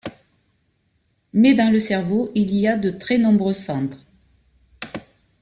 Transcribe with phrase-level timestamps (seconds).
[1.31, 4.03] Mais dans le cerveau, il y a de très nombreux centres.